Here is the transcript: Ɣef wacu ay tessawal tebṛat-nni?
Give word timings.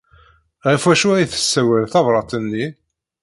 Ɣef 0.71 0.83
wacu 0.87 1.09
ay 1.13 1.25
tessawal 1.31 1.85
tebṛat-nni? 1.93 2.65